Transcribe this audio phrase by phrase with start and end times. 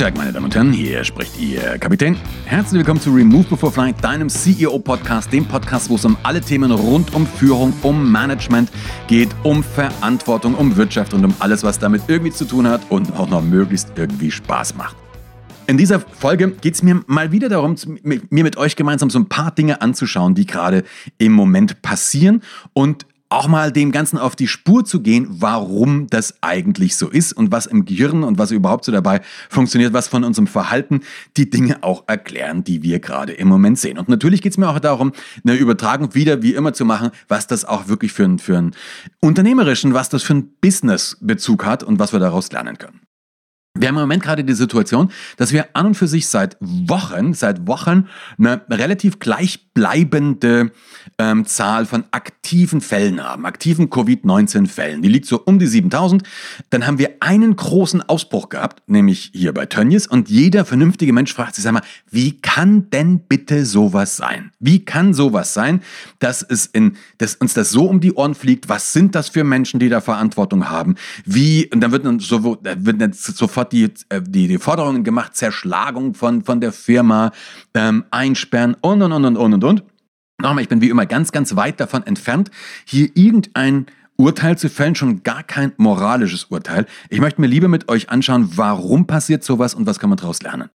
[0.00, 2.16] Tag, meine Damen und Herren, hier spricht Ihr Kapitän.
[2.46, 6.70] Herzlich willkommen zu Remove Before Flight, deinem CEO-Podcast, dem Podcast, wo es um alle Themen
[6.70, 8.70] rund um Führung, um Management
[9.08, 13.12] geht, um Verantwortung, um Wirtschaft und um alles, was damit irgendwie zu tun hat und
[13.12, 14.96] auch noch möglichst irgendwie Spaß macht.
[15.66, 19.28] In dieser Folge geht es mir mal wieder darum, mir mit euch gemeinsam so ein
[19.28, 20.82] paar Dinge anzuschauen, die gerade
[21.18, 22.40] im Moment passieren
[22.72, 27.32] und auch mal dem Ganzen auf die Spur zu gehen, warum das eigentlich so ist
[27.32, 31.00] und was im Gehirn und was überhaupt so dabei funktioniert, was von unserem Verhalten
[31.36, 33.98] die Dinge auch erklären, die wir gerade im Moment sehen.
[33.98, 35.12] Und natürlich geht es mir auch darum,
[35.44, 38.72] eine Übertragung wieder wie immer zu machen, was das auch wirklich für, einen, für einen
[39.20, 43.00] unternehmerischen, was das für einen Business-Bezug hat und was wir daraus lernen können.
[43.78, 47.34] Wir haben im Moment gerade die Situation, dass wir an und für sich seit Wochen,
[47.34, 50.72] seit Wochen eine relativ gleichbleibende
[51.18, 55.02] ähm, Zahl von aktiven Fällen haben, aktiven Covid-19-Fällen.
[55.02, 56.24] Die liegt so um die 7000.
[56.70, 60.08] Dann haben wir einen großen Ausbruch gehabt, nämlich hier bei Tönnies.
[60.08, 64.50] Und jeder vernünftige Mensch fragt sich, sag mal, wie kann denn bitte sowas sein?
[64.58, 65.80] Wie kann sowas sein,
[66.18, 68.68] dass, es in, dass uns das so um die Ohren fliegt?
[68.68, 70.96] Was sind das für Menschen, die da Verantwortung haben?
[71.24, 74.58] Wie, und dann wird dann, so, da wird dann sofort sofort die, äh, die, die
[74.58, 77.32] Forderungen gemacht, Zerschlagung von, von der Firma,
[77.74, 79.84] ähm, einsperren und, und, und, und, und, und, und.
[80.40, 82.50] Nochmal, ich bin wie immer ganz, ganz weit davon entfernt,
[82.86, 86.86] hier irgendein Urteil zu fällen, schon gar kein moralisches Urteil.
[87.10, 90.42] Ich möchte mir lieber mit euch anschauen, warum passiert sowas und was kann man daraus
[90.42, 90.70] lernen.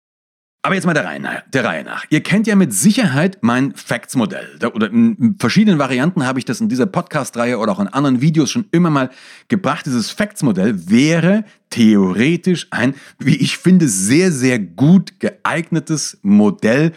[0.65, 2.05] Aber jetzt mal der Reihe, nach, der Reihe nach.
[2.09, 4.59] Ihr kennt ja mit Sicherheit mein Facts-Modell.
[4.73, 8.49] Oder in verschiedenen Varianten habe ich das in dieser Podcast-Reihe oder auch in anderen Videos
[8.49, 9.09] schon immer mal
[9.49, 9.85] gebracht.
[9.85, 16.93] Dieses Facts-Modell wäre theoretisch ein, wie ich finde, sehr, sehr gut geeignetes Modell,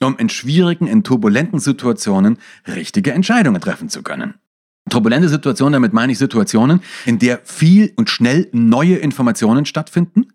[0.00, 2.38] um in schwierigen, in turbulenten Situationen
[2.68, 4.34] richtige Entscheidungen treffen zu können.
[4.90, 10.28] Turbulente Situationen, damit meine ich Situationen, in der viel und schnell neue Informationen stattfinden,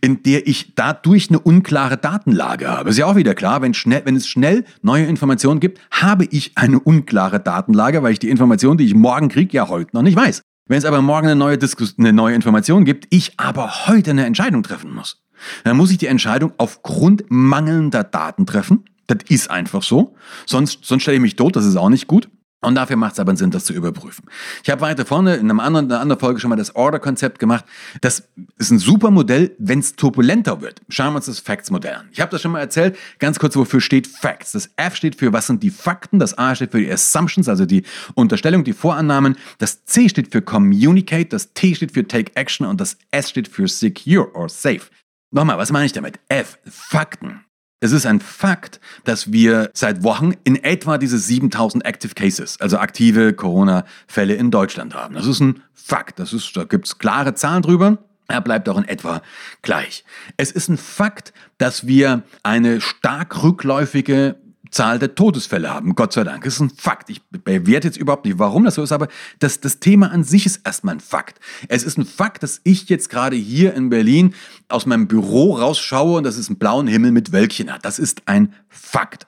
[0.00, 2.90] in der ich dadurch eine unklare Datenlage habe.
[2.90, 6.52] Ist ja auch wieder klar, wenn, schnell, wenn es schnell neue Informationen gibt, habe ich
[6.56, 10.16] eine unklare Datenlage, weil ich die Information, die ich morgen kriege, ja heute noch nicht
[10.16, 10.42] weiß.
[10.66, 14.24] Wenn es aber morgen eine neue, Diskus eine neue Information gibt, ich aber heute eine
[14.24, 15.20] Entscheidung treffen muss,
[15.64, 18.84] dann muss ich die Entscheidung aufgrund mangelnder Daten treffen.
[19.06, 20.14] Das ist einfach so.
[20.46, 22.28] Sonst, sonst stelle ich mich tot, das ist auch nicht gut.
[22.62, 24.24] Und dafür macht es aber Sinn, das zu überprüfen.
[24.62, 27.64] Ich habe weiter vorne in einem anderen, einer anderen Folge schon mal das Order-Konzept gemacht.
[28.02, 28.28] Das
[28.58, 30.82] ist ein super Modell, wenn es turbulenter wird.
[30.90, 32.08] Schauen wir uns das Facts-Modell an.
[32.12, 32.98] Ich habe das schon mal erzählt.
[33.18, 34.52] Ganz kurz, wofür steht Facts?
[34.52, 36.18] Das F steht für, was sind die Fakten?
[36.18, 37.84] Das A steht für die Assumptions, also die
[38.14, 39.36] Unterstellung, die Vorannahmen.
[39.56, 41.30] Das C steht für Communicate.
[41.30, 42.66] Das T steht für Take Action.
[42.66, 44.82] Und das S steht für Secure or Safe.
[45.30, 46.18] Nochmal, was meine ich damit?
[46.28, 47.40] F, Fakten.
[47.82, 52.78] Es ist ein Fakt, dass wir seit Wochen in etwa diese 7000 Active Cases, also
[52.78, 55.14] aktive Corona-Fälle in Deutschland haben.
[55.14, 56.18] Das ist ein Fakt.
[56.18, 57.96] Das ist, da gibt es klare Zahlen drüber.
[58.28, 59.22] Er bleibt auch in etwa
[59.62, 60.04] gleich.
[60.36, 64.36] Es ist ein Fakt, dass wir eine stark rückläufige
[64.70, 65.94] Zahl der Todesfälle haben.
[65.94, 66.44] Gott sei Dank.
[66.44, 67.10] Das ist ein Fakt.
[67.10, 69.08] Ich bewerte jetzt überhaupt nicht, warum das so ist, aber
[69.38, 71.40] das, das Thema an sich ist erstmal ein Fakt.
[71.68, 74.34] Es ist ein Fakt, dass ich jetzt gerade hier in Berlin
[74.68, 77.84] aus meinem Büro rausschaue und das ist ein blauen Himmel mit Wölkchen hat.
[77.84, 79.26] Das ist ein Fakt.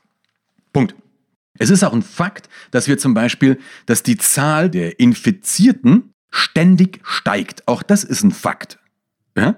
[0.73, 0.95] Punkt.
[1.59, 7.01] Es ist auch ein Fakt, dass wir zum Beispiel, dass die Zahl der Infizierten ständig
[7.05, 7.69] steigt.
[7.69, 8.79] Auch das ist ein Fakt.
[9.37, 9.57] Ja?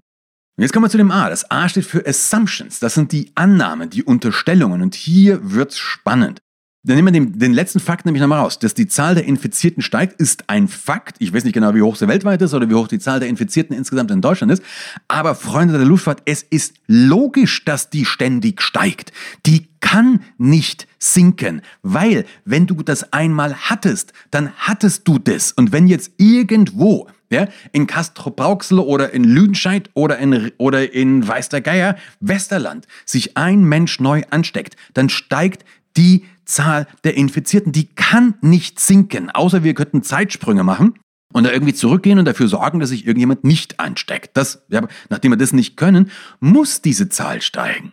[0.56, 1.28] Und jetzt kommen wir zu dem A.
[1.28, 2.78] Das A steht für Assumptions.
[2.78, 4.82] Das sind die Annahmen, die Unterstellungen.
[4.82, 6.42] Und hier wird's spannend.
[6.86, 8.58] Dann nehmen wir den, den letzten Fakt nämlich nochmal raus.
[8.58, 11.16] Dass die Zahl der Infizierten steigt, ist ein Fakt.
[11.18, 13.28] Ich weiß nicht genau, wie hoch sie weltweit ist oder wie hoch die Zahl der
[13.30, 14.62] Infizierten insgesamt in Deutschland ist.
[15.08, 19.12] Aber Freunde der Luftfahrt, es ist logisch, dass die ständig steigt.
[19.46, 25.52] Die kann nicht sinken, weil wenn du das einmal hattest, dann hattest du das.
[25.52, 31.48] Und wenn jetzt irgendwo ja, in Castro-Brauxel oder in Lüdenscheid oder in, oder in Weiß
[31.48, 35.64] der Geier, Westerland, sich ein Mensch neu ansteckt, dann steigt
[35.96, 37.72] die Zahl der Infizierten.
[37.72, 40.98] Die kann nicht sinken, außer wir könnten Zeitsprünge machen
[41.32, 44.36] und da irgendwie zurückgehen und dafür sorgen, dass sich irgendjemand nicht ansteckt.
[44.36, 46.10] Das, ja, nachdem wir das nicht können,
[46.40, 47.92] muss diese Zahl steigen.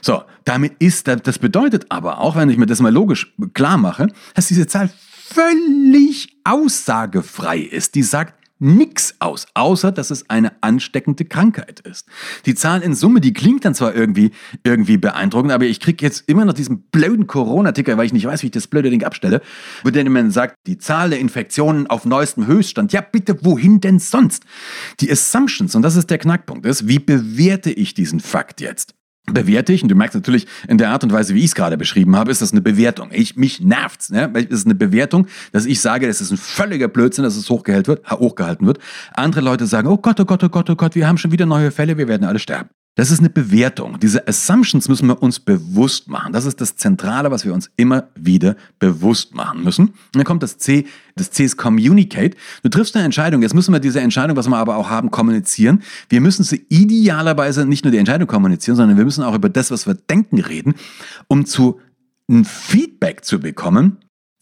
[0.00, 4.08] So, damit ist, das bedeutet aber auch, wenn ich mir das mal logisch klar mache,
[4.34, 4.90] dass diese Zahl
[5.28, 7.94] völlig aussagefrei ist.
[7.94, 12.06] Die sagt nix aus, außer dass es eine ansteckende Krankheit ist.
[12.46, 14.32] Die Zahl in Summe, die klingt dann zwar irgendwie,
[14.64, 18.42] irgendwie beeindruckend, aber ich kriege jetzt immer noch diesen blöden Corona-Ticker, weil ich nicht weiß,
[18.42, 19.40] wie ich das blöde Ding abstelle,
[19.84, 22.92] wo dann jemand sagt, die Zahl der Infektionen auf neuestem Höchststand.
[22.92, 24.44] Ja, bitte, wohin denn sonst?
[25.00, 28.97] Die Assumptions, und das ist der Knackpunkt, ist, wie bewerte ich diesen Fakt jetzt?
[29.32, 31.76] Bewerte ich, und du merkst natürlich in der Art und Weise, wie ich es gerade
[31.76, 33.10] beschrieben habe, ist das eine Bewertung.
[33.12, 34.30] Ich, mich nervt's, ne?
[34.34, 37.88] Es ist eine Bewertung, dass ich sage, es ist ein völliger Blödsinn, dass es hochgehalten
[37.88, 38.78] wird, hochgehalten wird.
[39.12, 41.46] Andere Leute sagen, oh Gott, oh Gott, oh Gott, oh Gott, wir haben schon wieder
[41.46, 42.70] neue Fälle, wir werden alle sterben.
[42.98, 44.00] Das ist eine Bewertung.
[44.00, 46.32] Diese Assumptions müssen wir uns bewusst machen.
[46.32, 49.90] Das ist das Zentrale, was wir uns immer wieder bewusst machen müssen.
[49.90, 50.84] Und dann kommt das C,
[51.14, 52.36] das C ist Communicate.
[52.64, 53.42] Du triffst eine Entscheidung.
[53.42, 55.84] Jetzt müssen wir diese Entscheidung, was wir aber auch haben, kommunizieren.
[56.08, 59.70] Wir müssen sie idealerweise nicht nur die Entscheidung kommunizieren, sondern wir müssen auch über das,
[59.70, 60.74] was wir denken, reden,
[61.28, 61.78] um zu
[62.28, 63.98] ein Feedback zu bekommen,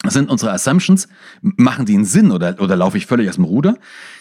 [0.06, 1.08] sind unsere Assumptions,
[1.40, 3.76] machen die einen Sinn oder, oder laufe ich völlig aus dem Ruder?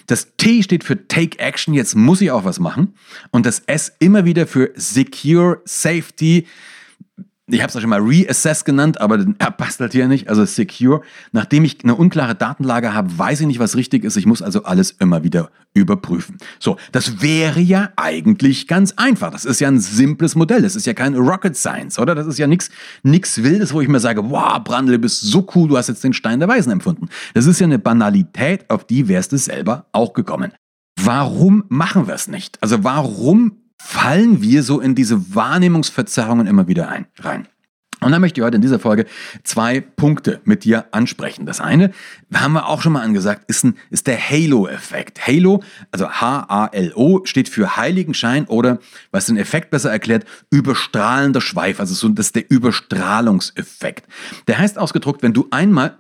[0.08, 2.96] Das T steht für Take Action, jetzt muss ich auch was machen.
[3.32, 6.48] Und das S immer wieder für Secure, Safety,
[7.48, 10.46] ich habe es auch schon mal Reassess genannt, aber er passt halt hier nicht, also
[10.46, 11.02] Secure.
[11.32, 14.18] Nachdem ich eine unklare Datenlage habe, weiß ich nicht, was richtig ist.
[14.18, 16.38] Ich muss also alles immer wieder überprüfen.
[16.60, 19.30] So, das wäre ja eigentlich ganz einfach.
[19.30, 20.64] Das ist ja ein simples Modell.
[20.64, 22.16] Das ist ja kein Rocket Science, oder?
[22.16, 22.72] Das ist ja nichts
[23.04, 26.04] nix Wildes, wo ich mir sage, wow, Brandl, du bist so cool, du hast jetzt
[26.04, 27.10] den Stein der Weisen empfunden.
[27.36, 30.52] Das ist ja eine Banalität, auf die wärst du selber auch gekommen.
[31.00, 32.58] Warum machen wir es nicht?
[32.64, 37.48] Also warum fallen wir so in diese Wahrnehmungsverzerrungen immer wieder ein, rein.
[38.02, 39.06] Und da möchte ich heute in dieser Folge
[39.44, 41.46] zwei Punkte mit dir ansprechen.
[41.46, 41.92] Das eine,
[42.34, 45.26] haben wir auch schon mal angesagt, ist, ein, ist der Halo-Effekt.
[45.26, 48.80] Halo, also H-A-L-O, steht für Heiligenschein oder,
[49.12, 51.80] was den Effekt besser erklärt, überstrahlender Schweif.
[51.80, 54.08] Also so, das ist der Überstrahlungseffekt.
[54.48, 55.98] Der heißt ausgedruckt, wenn du einmal,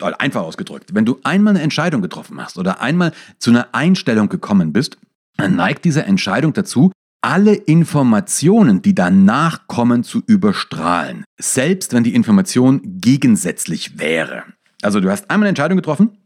[0.00, 4.72] einfach ausgedrückt, wenn du einmal eine Entscheidung getroffen hast oder einmal zu einer Einstellung gekommen
[4.72, 4.98] bist,
[5.36, 6.92] dann neigt diese Entscheidung dazu,
[7.24, 11.24] alle Informationen, die danach kommen, zu überstrahlen.
[11.40, 14.42] Selbst wenn die Information gegensätzlich wäre.
[14.82, 16.18] Also du hast einmal eine Entscheidung getroffen,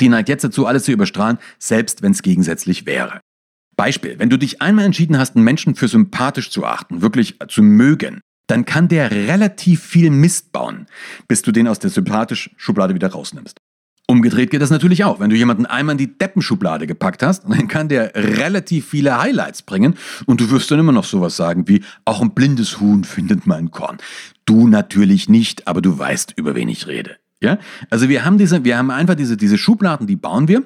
[0.00, 3.20] die neigt jetzt dazu, alles zu überstrahlen, selbst wenn es gegensätzlich wäre.
[3.76, 7.64] Beispiel, wenn du dich einmal entschieden hast, einen Menschen für sympathisch zu achten, wirklich zu
[7.64, 10.86] mögen, dann kann der relativ viel Mist bauen,
[11.26, 13.58] bis du den aus der sympathisch Schublade wieder rausnimmst.
[14.10, 15.20] Umgedreht geht das natürlich auch.
[15.20, 19.62] Wenn du jemanden einmal in die Deppenschublade gepackt hast, dann kann der relativ viele Highlights
[19.62, 23.46] bringen und du wirst dann immer noch sowas sagen wie, auch ein blindes Huhn findet
[23.46, 23.98] mein Korn.
[24.46, 27.16] Du natürlich nicht, aber du weißt, über wen ich rede.
[27.42, 27.58] Ja?
[27.90, 30.62] Also wir haben diese, wir haben einfach diese, diese Schubladen, die bauen wir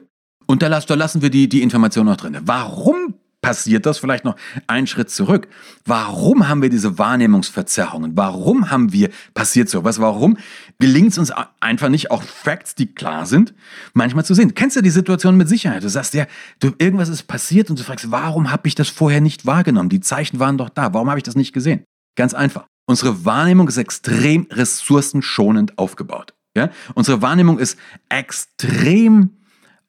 [0.46, 2.38] und da, lassen wir die, die Information noch drin.
[2.44, 4.36] Warum passiert das vielleicht noch
[4.68, 5.48] einen Schritt zurück.
[5.84, 8.16] Warum haben wir diese Wahrnehmungsverzerrungen?
[8.16, 10.00] Warum haben wir passiert sowas?
[10.00, 10.38] Warum
[10.78, 13.52] gelingt es uns einfach nicht, auch Facts, die klar sind,
[13.92, 14.48] manchmal zu sehen?
[14.48, 15.82] Du kennst ja die Situation mit Sicherheit.
[15.82, 16.26] Du sagst ja,
[16.60, 19.88] du, irgendwas ist passiert und du fragst, warum habe ich das vorher nicht wahrgenommen?
[19.88, 20.94] Die Zeichen waren doch da.
[20.94, 21.84] Warum habe ich das nicht gesehen?
[22.16, 22.64] Ganz einfach.
[22.86, 26.34] Unsere Wahrnehmung ist extrem ressourcenschonend aufgebaut.
[26.56, 26.70] Ja?
[26.94, 27.78] Unsere Wahrnehmung ist
[28.08, 29.30] extrem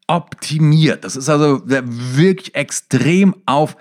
[0.07, 1.03] optimiert.
[1.03, 3.75] Das ist also wirklich extrem auf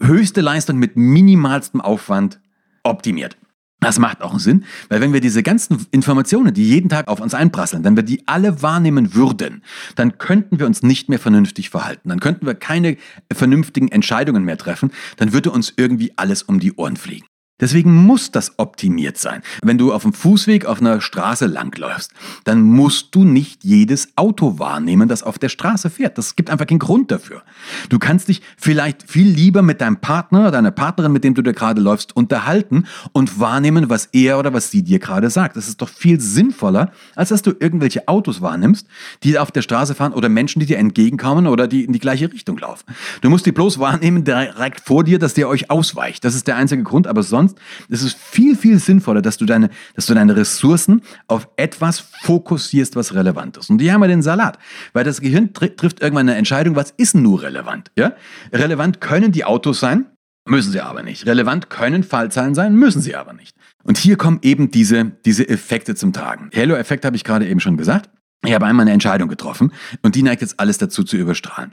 [0.00, 2.40] höchste Leistung mit minimalstem Aufwand
[2.82, 3.36] optimiert.
[3.80, 7.34] Das macht auch Sinn, weil wenn wir diese ganzen Informationen, die jeden Tag auf uns
[7.34, 9.62] einprasseln, wenn wir die alle wahrnehmen würden,
[9.94, 12.08] dann könnten wir uns nicht mehr vernünftig verhalten.
[12.08, 12.96] Dann könnten wir keine
[13.30, 14.90] vernünftigen Entscheidungen mehr treffen.
[15.18, 17.26] Dann würde uns irgendwie alles um die Ohren fliegen.
[17.64, 19.40] Deswegen muss das optimiert sein.
[19.62, 22.12] Wenn du auf dem Fußweg auf einer Straße langläufst,
[22.44, 26.18] dann musst du nicht jedes Auto wahrnehmen, das auf der Straße fährt.
[26.18, 27.42] Das gibt einfach keinen Grund dafür.
[27.88, 31.40] Du kannst dich vielleicht viel lieber mit deinem Partner oder deiner Partnerin, mit dem du
[31.40, 35.56] da gerade läufst, unterhalten und wahrnehmen, was er oder was sie dir gerade sagt.
[35.56, 38.86] Das ist doch viel sinnvoller, als dass du irgendwelche Autos wahrnimmst,
[39.22, 42.30] die auf der Straße fahren oder Menschen, die dir entgegenkommen oder die in die gleiche
[42.30, 42.84] Richtung laufen.
[43.22, 46.26] Du musst die bloß wahrnehmen direkt vor dir, dass der euch ausweicht.
[46.26, 47.60] Das ist der einzige Grund, aber sonst sonst.
[47.88, 52.96] Es ist viel, viel sinnvoller, dass du deine, dass du deine Ressourcen auf etwas fokussierst,
[52.96, 53.70] was relevant ist.
[53.70, 54.58] Und hier haben wir den Salat.
[54.92, 57.90] Weil das Gehirn tr trifft irgendwann eine Entscheidung, was ist nur relevant?
[57.96, 58.14] Ja?
[58.52, 60.06] Relevant können die Autos sein,
[60.46, 61.26] müssen sie aber nicht.
[61.26, 63.56] Relevant können Fallzahlen sein, müssen sie aber nicht.
[63.82, 66.50] Und hier kommen eben diese, diese Effekte zum Tragen.
[66.54, 68.10] Halo-Effekt habe ich gerade eben schon gesagt.
[68.44, 71.72] Ich habe einmal eine Entscheidung getroffen und die neigt jetzt alles dazu zu überstrahlen.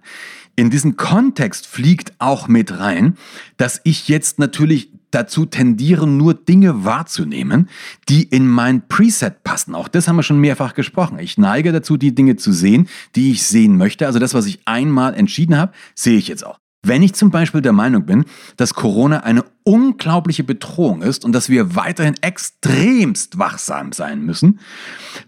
[0.56, 3.18] In diesen Kontext fliegt auch mit rein,
[3.58, 7.70] dass ich jetzt natürlich dazu tendieren, nur Dinge wahrzunehmen,
[8.10, 9.76] die in mein Preset passen.
[9.76, 11.20] Auch das haben wir schon mehrfach gesprochen.
[11.20, 14.08] Ich neige dazu, die Dinge zu sehen, die ich sehen möchte.
[14.08, 16.61] Also das, was ich einmal entschieden habe, sehe ich jetzt auch.
[16.84, 18.26] Wenn ich zum Beispiel der Meinung bin,
[18.58, 24.60] dass Corona eine unglaubliche Bedrohung ist und dass wir weiterhin extremst wachsam sein müssen,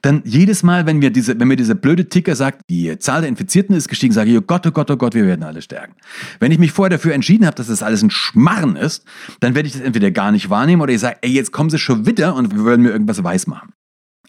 [0.02, 3.30] dann jedes Mal, wenn, wir diese, wenn mir dieser blöde Ticker sagt, die Zahl der
[3.30, 5.94] Infizierten ist gestiegen, sage ich, oh Gott, oh Gott, oh Gott, wir werden alle sterben.
[6.40, 9.06] Wenn ich mich vorher dafür entschieden habe, dass das alles ein Schmarren ist,
[9.40, 11.78] dann werde ich das entweder gar nicht wahrnehmen oder ich sage, ey, jetzt kommen sie
[11.78, 13.74] schon wieder und wir wollen mir irgendwas weismachen.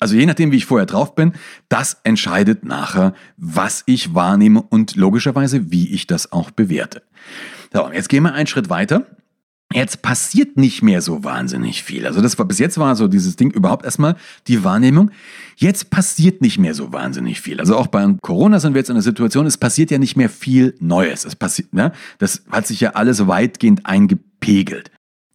[0.00, 1.32] Also je nachdem, wie ich vorher drauf bin,
[1.68, 7.02] das entscheidet nachher, was ich wahrnehme und logischerweise, wie ich das auch bewerte.
[7.72, 9.06] So, jetzt gehen wir einen Schritt weiter.
[9.72, 12.06] Jetzt passiert nicht mehr so wahnsinnig viel.
[12.06, 14.14] Also das war bis jetzt war so dieses Ding überhaupt erstmal
[14.46, 15.10] die Wahrnehmung.
[15.56, 17.58] Jetzt passiert nicht mehr so wahnsinnig viel.
[17.58, 20.28] Also auch bei Corona sind wir jetzt in einer Situation, es passiert ja nicht mehr
[20.28, 21.24] viel Neues.
[21.24, 21.92] Es passiert, ne?
[22.18, 24.90] Das hat sich ja alles weitgehend eingebildet pegelt.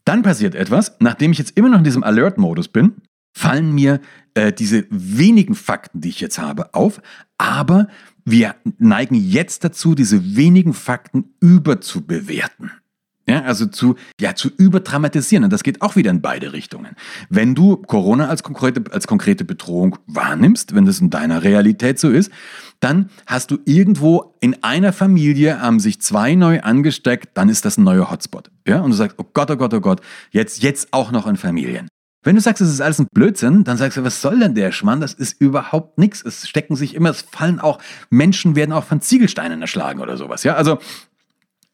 [0.05, 2.93] Dann passiert etwas, nachdem ich jetzt immer noch in diesem Alert-Modus bin,
[3.39, 4.01] fallen mir
[4.33, 7.01] äh, diese wenigen Fakten, die ich jetzt habe, auf,
[7.37, 7.87] aber
[8.25, 12.71] wir neigen jetzt dazu, diese wenigen Fakten überzubewerten.
[13.29, 15.43] Ja, also zu, ja, zu überdramatisieren.
[15.43, 16.95] Und das geht auch wieder in beide Richtungen.
[17.29, 22.09] Wenn du Corona als konkrete, als konkrete Bedrohung wahrnimmst, wenn das in deiner Realität so
[22.09, 22.31] ist,
[22.79, 27.77] dann hast du irgendwo in einer Familie haben sich zwei neu angesteckt, dann ist das
[27.77, 28.49] ein neuer Hotspot.
[28.67, 31.37] Ja, und du sagst, oh Gott, oh Gott, oh Gott, jetzt, jetzt auch noch in
[31.37, 31.87] Familien.
[32.21, 34.71] Wenn du sagst, es ist alles ein Blödsinn, dann sagst du, was soll denn der
[34.71, 34.99] Schmann?
[34.99, 36.23] Das ist überhaupt nichts.
[36.23, 40.43] Es stecken sich immer, es fallen auch, Menschen werden auch von Ziegelsteinen erschlagen oder sowas.
[40.43, 40.79] Ja, also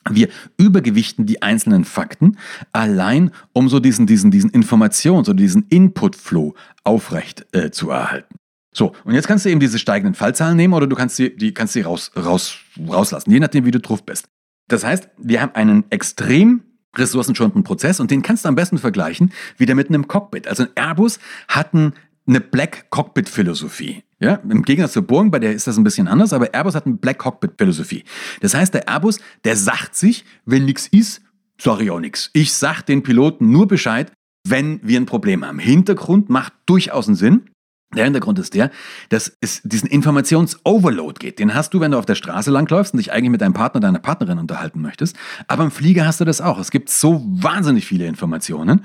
[0.09, 2.37] wir übergewichten die einzelnen Fakten
[2.73, 8.35] allein, um so diesen, diesen, diesen Informations- oder diesen Input-Flow aufrecht äh, zu erhalten.
[8.71, 11.53] So, und jetzt kannst du eben diese steigenden Fallzahlen nehmen oder du kannst sie, die
[11.53, 14.27] kannst sie raus, raus, rauslassen, je nachdem, wie du drauf bist.
[14.67, 16.63] Das heißt, wir haben einen extrem
[16.97, 20.47] ressourcenschonenden Prozess und den kannst du am besten vergleichen wieder mit einem Cockpit.
[20.47, 21.93] Also ein Airbus hat ein,
[22.27, 24.03] eine Black Cockpit Philosophie.
[24.19, 26.85] Ja, im Gegensatz zur Boeing, bei der ist das ein bisschen anders, aber Airbus hat
[26.85, 28.03] eine Black Cockpit Philosophie.
[28.41, 31.21] Das heißt, der Airbus, der sagt sich, wenn nichts ist,
[31.59, 32.29] sag ich auch nichts.
[32.33, 34.11] Ich sag den Piloten nur Bescheid,
[34.47, 35.59] wenn wir ein Problem haben.
[35.59, 37.49] Hintergrund macht durchaus einen Sinn.
[37.93, 38.71] Der Hintergrund ist der,
[39.09, 41.39] dass es diesen Informations-Overload geht.
[41.39, 43.79] Den hast du, wenn du auf der Straße langläufst und dich eigentlich mit deinem Partner,
[43.79, 45.15] deiner Partnerin unterhalten möchtest.
[45.47, 46.59] Aber im Flieger hast du das auch.
[46.59, 48.83] Es gibt so wahnsinnig viele Informationen.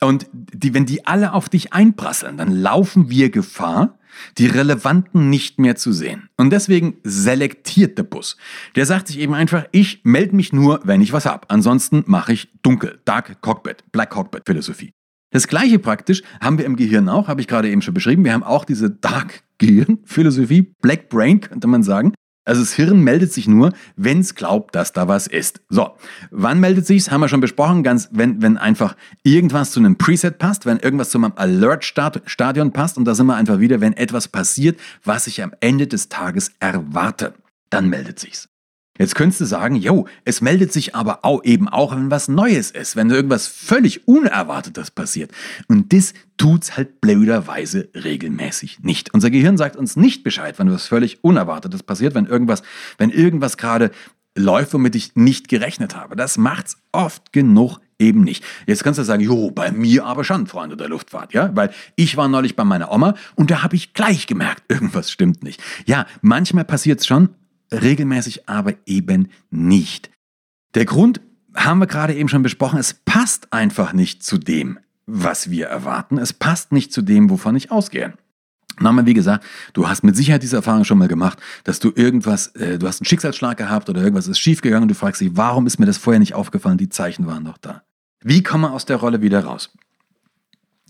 [0.00, 3.98] Und die, wenn die alle auf dich einprasseln, dann laufen wir Gefahr,
[4.38, 6.28] die relevanten nicht mehr zu sehen.
[6.36, 8.36] Und deswegen selektiert der Bus.
[8.74, 11.48] Der sagt sich eben einfach, ich melde mich nur, wenn ich was habe.
[11.50, 14.92] Ansonsten mache ich dunkel, Dark Cockpit, Black Cockpit Philosophie.
[15.30, 18.24] Das gleiche praktisch haben wir im Gehirn auch, habe ich gerade eben schon beschrieben.
[18.24, 22.12] Wir haben auch diese Dark Gehirn Philosophie, Black Brain könnte man sagen.
[22.48, 25.60] Also das Hirn meldet sich nur, wenn es glaubt, dass da was ist.
[25.68, 25.90] So,
[26.30, 27.10] wann meldet sich's?
[27.10, 31.10] Haben wir schon besprochen, ganz wenn wenn einfach irgendwas zu einem Preset passt, wenn irgendwas
[31.10, 35.26] zu einem Alert Stadion passt und da sind wir einfach wieder, wenn etwas passiert, was
[35.26, 37.34] ich am Ende des Tages erwarte,
[37.68, 38.48] dann meldet sich's.
[38.98, 42.70] Jetzt könntest du sagen, jo, es meldet sich aber auch eben auch, wenn was Neues
[42.70, 45.30] ist, wenn irgendwas völlig Unerwartetes passiert.
[45.68, 49.14] Und das tut's halt blöderweise regelmäßig nicht.
[49.14, 52.62] Unser Gehirn sagt uns nicht Bescheid, wenn was völlig Unerwartetes passiert, wenn irgendwas,
[52.98, 53.90] wenn irgendwas gerade
[54.36, 56.16] läuft, womit ich nicht gerechnet habe.
[56.16, 58.44] Das macht's oft genug eben nicht.
[58.66, 62.16] Jetzt kannst du sagen, jo, bei mir aber schon, Freunde der Luftfahrt, ja, weil ich
[62.16, 65.60] war neulich bei meiner Oma und da habe ich gleich gemerkt, irgendwas stimmt nicht.
[65.86, 67.30] Ja, manchmal passiert's schon,
[67.72, 70.10] regelmäßig aber eben nicht.
[70.74, 71.20] Der Grund
[71.54, 76.18] haben wir gerade eben schon besprochen, es passt einfach nicht zu dem, was wir erwarten.
[76.18, 78.14] Es passt nicht zu dem, wovon ich ausgehe.
[78.80, 82.48] Nochmal, wie gesagt, du hast mit Sicherheit diese Erfahrung schon mal gemacht, dass du irgendwas,
[82.48, 85.66] äh, du hast einen Schicksalsschlag gehabt oder irgendwas ist schiefgegangen und du fragst dich, warum
[85.66, 86.78] ist mir das vorher nicht aufgefallen?
[86.78, 87.82] Die Zeichen waren doch da.
[88.22, 89.70] Wie kommen wir aus der Rolle wieder raus?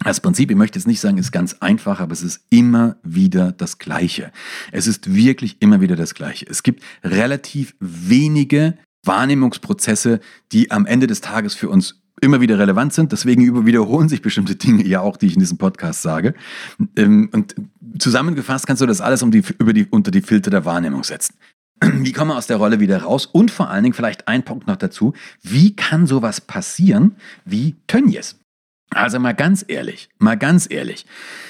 [0.05, 3.53] Das Prinzip, ich möchte jetzt nicht sagen, ist ganz einfach, aber es ist immer wieder
[3.53, 4.33] das Gleiche.
[4.71, 6.47] Es ist wirklich immer wieder das Gleiche.
[6.49, 10.21] Es gibt relativ wenige Wahrnehmungsprozesse,
[10.53, 13.13] die am Ende des Tages für uns immer wieder relevant sind.
[13.13, 16.35] Deswegen wiederholen sich bestimmte Dinge ja auch, die ich in diesem Podcast sage.
[16.97, 17.55] Ähm, und
[17.99, 21.35] zusammengefasst kannst du das alles um die, über die, unter die Filter der Wahrnehmung setzen.
[21.81, 23.27] Wie kommen wir aus der Rolle wieder raus?
[23.27, 25.13] Und vor allen Dingen vielleicht ein Punkt noch dazu.
[25.43, 28.37] Wie kann sowas passieren wie Tönnies?
[28.91, 31.05] Also mal ganz ehrlich, mal ganz ehrlich.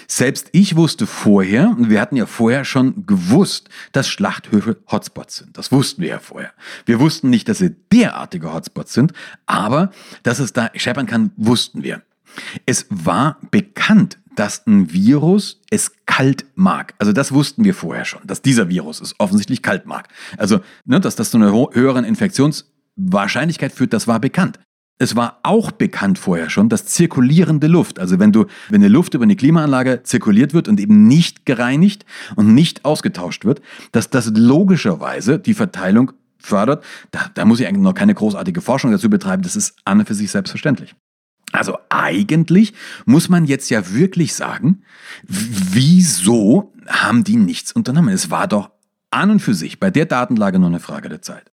[0.09, 5.57] Selbst ich wusste vorher, und wir hatten ja vorher schon gewusst, dass Schlachthöfe Hotspots sind.
[5.57, 6.53] Das wussten wir ja vorher.
[6.85, 9.13] Wir wussten nicht, dass sie derartige Hotspots sind,
[9.47, 9.93] aber
[10.25, 12.03] dass es da scheppern kann, wussten wir.
[12.67, 16.95] Es war bekannt, dass ein Virus es kalt mag.
[16.99, 20.09] Also das wussten wir vorher schon, dass dieser Virus es offensichtlich kalt mag.
[20.37, 24.59] Also, ne, dass das zu einer höheren Infektionswahrscheinlichkeit führt, das war bekannt.
[25.01, 29.15] Es war auch bekannt vorher schon, dass zirkulierende Luft, also wenn du, wenn eine Luft
[29.15, 33.63] über eine Klimaanlage zirkuliert wird und eben nicht gereinigt und nicht ausgetauscht wird,
[33.93, 36.85] dass das logischerweise die Verteilung fördert.
[37.13, 39.43] Da, da muss ich eigentlich noch keine großartige Forschung dazu betreiben.
[39.43, 40.95] Das ist an und für sich selbstverständlich.
[41.53, 42.75] Also eigentlich
[43.07, 44.83] muss man jetzt ja wirklich sagen,
[45.27, 48.13] wieso haben die nichts unternommen?
[48.13, 48.71] Es war doch
[49.11, 51.51] an und für sich bei der Datenlage nur eine Frage der Zeit.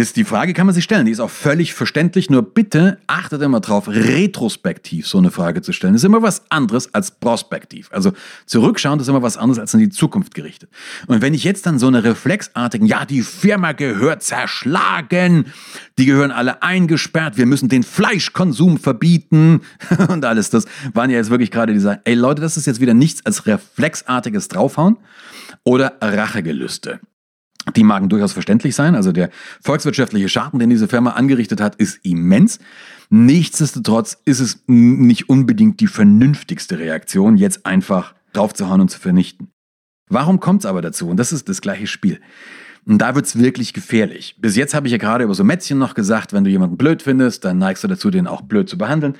[0.00, 3.42] Das, die Frage kann man sich stellen, die ist auch völlig verständlich, nur bitte achtet
[3.42, 5.92] immer drauf, retrospektiv so eine Frage zu stellen.
[5.92, 7.90] Das ist immer was anderes als prospektiv.
[7.92, 8.12] Also
[8.46, 10.70] zurückschauen ist immer was anderes als in die Zukunft gerichtet.
[11.06, 15.48] Und wenn ich jetzt dann so eine reflexartigen, ja, die Firma gehört zerschlagen,
[15.98, 19.60] die gehören alle eingesperrt, wir müssen den Fleischkonsum verbieten
[20.08, 20.64] und alles das,
[20.94, 24.48] waren ja jetzt wirklich gerade diese, ey Leute, das ist jetzt wieder nichts als reflexartiges
[24.48, 24.96] Draufhauen
[25.62, 27.00] oder Rachegelüste.
[27.76, 28.94] Die magen durchaus verständlich sein.
[28.94, 29.30] Also der
[29.62, 32.58] volkswirtschaftliche Schaden, den diese Firma angerichtet hat, ist immens.
[33.10, 39.50] Nichtsdestotrotz ist es nicht unbedingt die vernünftigste Reaktion, jetzt einfach draufzuhauen und zu vernichten.
[40.08, 41.08] Warum kommt es aber dazu?
[41.08, 42.20] Und das ist das gleiche Spiel.
[42.86, 44.36] Und da wird es wirklich gefährlich.
[44.38, 47.02] Bis jetzt habe ich ja gerade über so Mätzchen noch gesagt, wenn du jemanden blöd
[47.02, 49.16] findest, dann neigst du dazu, den auch blöd zu behandeln.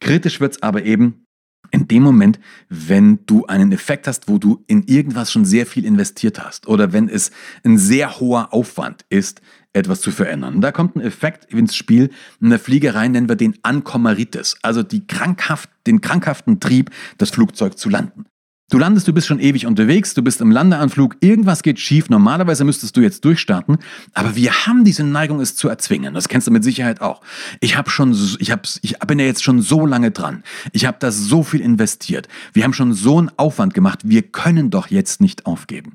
[0.00, 1.25] Kritisch wird es aber eben,
[1.70, 5.84] in dem Moment, wenn du einen Effekt hast, wo du in irgendwas schon sehr viel
[5.84, 7.30] investiert hast oder wenn es
[7.64, 9.40] ein sehr hoher Aufwand ist,
[9.72, 10.60] etwas zu verändern.
[10.60, 12.10] Da kommt ein Effekt ins Spiel.
[12.40, 17.78] In der Fliegerei nennen wir den Ankommeritis, also die krankhaft, den krankhaften Trieb, das Flugzeug
[17.78, 18.24] zu landen.
[18.68, 22.64] Du landest, du bist schon ewig unterwegs, du bist im Landeanflug, irgendwas geht schief, normalerweise
[22.64, 23.78] müsstest du jetzt durchstarten,
[24.12, 26.14] aber wir haben diese Neigung, es zu erzwingen.
[26.14, 27.20] Das kennst du mit Sicherheit auch.
[27.60, 30.42] Ich habe schon, ich, hab, ich bin ja jetzt schon so lange dran.
[30.72, 32.26] Ich habe da so viel investiert.
[32.54, 34.00] Wir haben schon so einen Aufwand gemacht.
[34.02, 35.94] Wir können doch jetzt nicht aufgeben.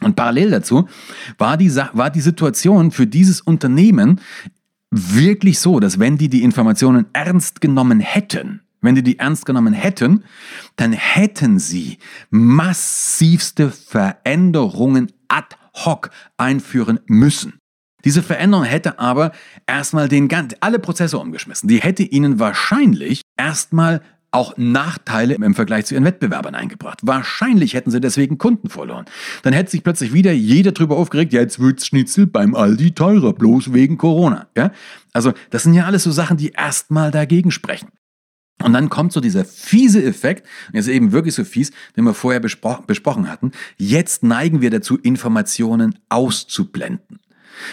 [0.00, 0.88] Und parallel dazu
[1.36, 4.18] war die, war die Situation für dieses Unternehmen
[4.90, 9.72] wirklich so, dass wenn die die Informationen ernst genommen hätten, wenn die die ernst genommen
[9.72, 10.24] hätten,
[10.76, 11.98] dann hätten sie
[12.30, 17.58] massivste Veränderungen ad hoc einführen müssen.
[18.04, 19.32] Diese Veränderung hätte aber
[19.66, 20.28] erstmal den,
[20.60, 21.68] alle Prozesse umgeschmissen.
[21.68, 27.00] Die hätte ihnen wahrscheinlich erstmal auch Nachteile im Vergleich zu ihren Wettbewerbern eingebracht.
[27.02, 29.06] Wahrscheinlich hätten sie deswegen Kunden verloren.
[29.42, 33.32] Dann hätte sich plötzlich wieder jeder darüber aufgeregt, ja, jetzt wird's Schnitzel beim Aldi teurer,
[33.32, 34.46] bloß wegen Corona.
[34.56, 34.70] Ja?
[35.12, 37.88] Also, das sind ja alles so Sachen, die erstmal dagegen sprechen.
[38.62, 42.14] Und dann kommt so dieser fiese Effekt, und jetzt eben wirklich so fies, den wir
[42.14, 43.52] vorher bespro besprochen hatten.
[43.76, 47.20] Jetzt neigen wir dazu, Informationen auszublenden.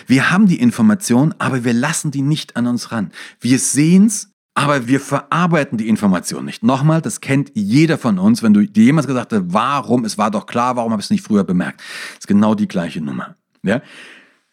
[0.07, 3.11] Wir haben die Information, aber wir lassen die nicht an uns ran.
[3.39, 6.63] Wir sehen's, aber wir verarbeiten die Information nicht.
[6.63, 10.31] Nochmal, das kennt jeder von uns, wenn du dir jemals gesagt hast, warum, es war
[10.31, 11.81] doch klar, warum habe ich es nicht früher bemerkt.
[11.81, 13.35] Das ist genau die gleiche Nummer.
[13.63, 13.81] Ja?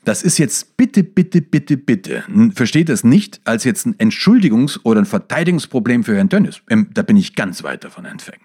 [0.04, 2.24] Das ist jetzt bitte, bitte, bitte, bitte.
[2.54, 6.60] Versteht das nicht als jetzt ein Entschuldigungs- oder ein Verteidigungsproblem für Herrn Tönnies.
[6.68, 8.42] Ähm, da bin ich ganz weit davon entfernt.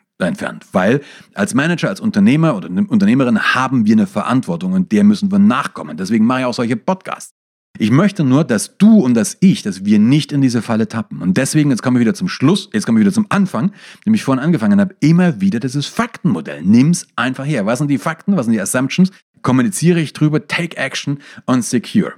[0.71, 1.01] Weil
[1.33, 5.97] als Manager, als Unternehmer oder Unternehmerin haben wir eine Verantwortung und der müssen wir nachkommen.
[5.97, 7.33] Deswegen mache ich auch solche Podcasts.
[7.79, 11.21] Ich möchte nur, dass du und dass ich, dass wir nicht in diese Falle tappen.
[11.21, 13.71] Und deswegen, jetzt kommen wir wieder zum Schluss, jetzt kommen wir wieder zum Anfang,
[14.05, 16.63] dem ich vorhin angefangen habe, immer wieder dieses Faktenmodell.
[16.63, 17.65] Nimm's einfach her.
[17.67, 18.35] Was sind die Fakten?
[18.35, 19.11] Was sind die Assumptions?
[19.41, 22.13] Kommuniziere ich drüber, take action und secure.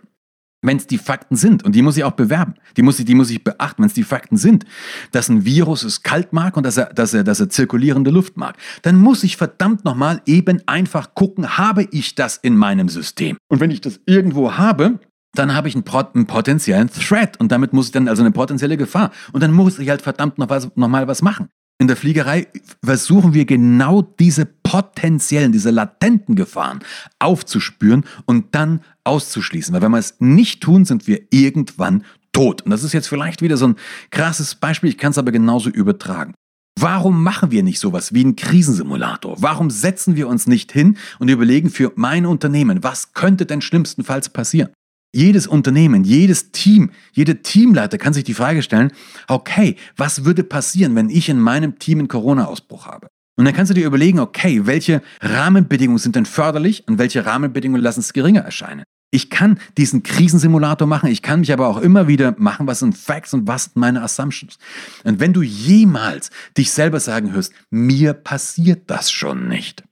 [0.62, 3.16] Wenn es die Fakten sind, und die muss ich auch bewerben, die muss ich, die
[3.16, 4.66] muss ich beachten, wenn es die Fakten sind,
[5.14, 8.36] dass ein Virus es kalt mag und dass er, dass, er, dass er zirkulierende Luft
[8.36, 13.38] mag, dann muss ich verdammt nochmal eben einfach gucken, habe ich das in meinem System?
[13.48, 15.00] Und wenn ich das irgendwo habe,
[15.34, 18.76] dann habe ich einen, einen, potenziellen Threat und damit muss ich dann also eine potenzielle
[18.76, 19.12] Gefahr.
[19.32, 21.50] Und dann muss ich halt verdammt noch, was, noch was machen.
[21.82, 22.48] In der Fliegerei
[22.84, 26.80] versuchen wir genau diese potenziellen, diese latenten Gefahren
[27.18, 29.74] aufzuspüren und dann auszuschließen.
[29.74, 32.04] Weil wenn wir es nicht tun, sind wir irgendwann
[32.34, 32.62] tot.
[32.62, 33.76] Und das ist jetzt vielleicht wieder so ein
[34.12, 36.36] krasses Beispiel, ich kann es aber genauso übertragen.
[36.80, 39.38] Warum machen wir nicht sowas wie einen Krisensimulator?
[39.40, 44.30] Warum setzen wir uns nicht hin und überlegen für mein Unternehmen, was könnte denn schlimmstenfalls
[44.30, 44.70] passieren?
[45.12, 48.92] Jedes Unternehmen, jedes Team, jeder Teamleiter kann sich die Frage stellen,
[49.28, 53.08] okay, was würde passieren, wenn ich in meinem Team einen Corona-Ausbruch habe?
[53.40, 57.82] Und dann kannst du dir überlegen, okay, welche Rahmenbedingungen sind denn förderlich und welche Rahmenbedingungen
[57.82, 58.84] lassen es geringer erscheinen?
[59.12, 62.98] Ich kann diesen Krisensimulator machen, ich kann mich aber auch immer wieder machen, was sind
[62.98, 64.58] Facts und was sind meine Assumptions.
[65.06, 69.86] Und wenn du jemals dich selber sagen hörst, mir passiert das schon nicht,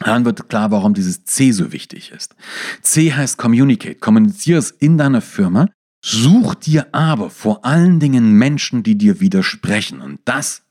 [0.00, 2.36] dann wird klar, warum dieses C so wichtig ist.
[2.82, 3.94] C heißt Communicate.
[3.94, 5.70] Kommuniziere es in deiner Firma.
[6.04, 10.02] Such dir aber vor allen Dingen Menschen, die dir widersprechen.
[10.02, 10.65] Und das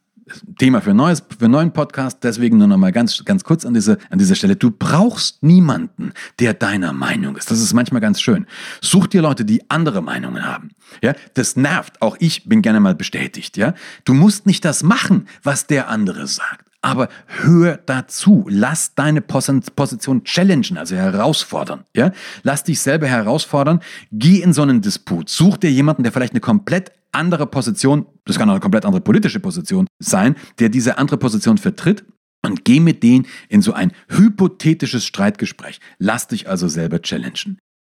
[0.57, 2.23] Thema für, neues, für einen neuen Podcast.
[2.23, 4.55] Deswegen nur noch mal ganz, ganz kurz an, diese, an dieser Stelle.
[4.55, 7.51] Du brauchst niemanden, der deiner Meinung ist.
[7.51, 8.47] Das ist manchmal ganz schön.
[8.81, 10.71] Such dir Leute, die andere Meinungen haben.
[11.03, 12.01] Ja, das nervt.
[12.01, 13.57] Auch ich bin gerne mal bestätigt.
[13.57, 18.45] Ja, du musst nicht das machen, was der andere sagt aber hör dazu.
[18.47, 21.83] Lass deine Position challengen, also herausfordern.
[21.95, 22.11] Ja?
[22.43, 23.79] Lass dich selber herausfordern.
[24.11, 25.27] Geh in so einen Disput.
[25.27, 29.01] Such dir jemanden, der vielleicht eine komplett andere Position, das kann auch eine komplett andere
[29.01, 32.05] politische Position sein, der diese andere Position vertritt
[32.45, 35.79] und geh mit denen in so ein hypothetisches Streitgespräch.
[35.97, 37.57] Lass dich also selber challengen.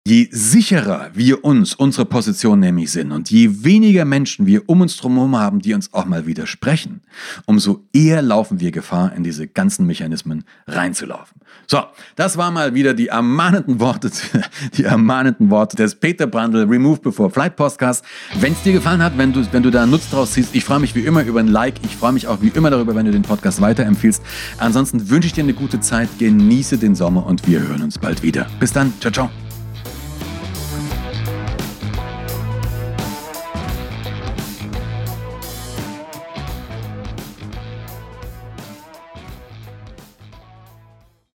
[0.08, 5.02] Je sicherer wir uns unsere Position nämlich sind und je weniger Menschen wir um uns
[5.02, 7.02] herum haben, die uns auch mal widersprechen,
[7.48, 11.42] umso eher laufen wir Gefahr, in diese ganzen Mechanismen reinzulaufen.
[11.66, 11.82] So,
[12.16, 14.12] das war mal wieder die ermahnenden Worte,
[14.78, 18.06] die ermahnenden Worte des Peter Brandl Remove Before Flight Podcast.
[18.40, 20.82] Wenn es dir gefallen hat, wenn du, wenn du da Nutz draus ziehst, ich freue
[20.82, 21.84] mich wie immer über ein Like.
[21.84, 24.22] Ich freue mich auch wie immer darüber, wenn du den Podcast weiterempfiehlst.
[24.60, 28.22] Ansonsten wünsche ich dir eine gute Zeit, genieße den Sommer und wir hören uns bald
[28.22, 28.46] wieder.
[28.60, 29.32] Bis dann, ciao, ciao.